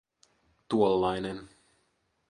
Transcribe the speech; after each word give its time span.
Tuollainen. 0.69 1.39